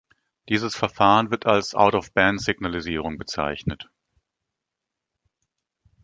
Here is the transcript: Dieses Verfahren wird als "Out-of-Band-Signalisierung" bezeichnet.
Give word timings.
Dieses 0.49 0.75
Verfahren 0.75 1.29
wird 1.29 1.45
als 1.45 1.75
"Out-of-Band-Signalisierung" 1.75 3.19
bezeichnet. 3.19 3.87